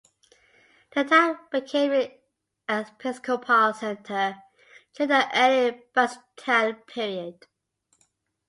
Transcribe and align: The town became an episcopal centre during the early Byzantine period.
The 0.95 1.03
town 1.03 1.37
became 1.51 1.91
an 1.91 2.11
episcopal 2.87 3.71
centre 3.75 4.35
during 4.95 5.09
the 5.09 5.39
early 5.39 5.79
Byzantine 5.93 6.81
period. 6.87 7.45